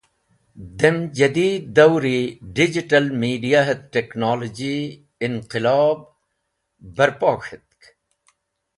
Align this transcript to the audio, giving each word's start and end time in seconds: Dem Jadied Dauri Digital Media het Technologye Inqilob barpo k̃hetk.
Dem 0.79 1.11
Jadied 1.13 1.75
Dauri 1.79 2.39
Digital 2.61 3.11
Media 3.25 3.61
het 3.69 3.81
Technologye 3.99 4.75
Inqilob 5.29 5.99
barpo 6.99 7.31
k̃hetk. 7.41 7.79